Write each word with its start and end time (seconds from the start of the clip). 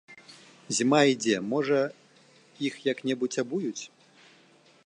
Зіма 0.77 1.01
ідзе, 1.13 1.35
можа, 1.51 1.79
іх 2.69 2.73
як-небудзь 2.91 3.41
абуюць. 3.45 3.81